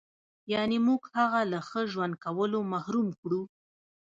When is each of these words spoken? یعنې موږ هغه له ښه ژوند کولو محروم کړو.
یعنې 0.53 0.77
موږ 0.87 1.01
هغه 1.17 1.41
له 1.51 1.59
ښه 1.67 1.81
ژوند 1.91 2.13
کولو 2.23 2.59
محروم 2.73 3.07
کړو. 3.21 3.41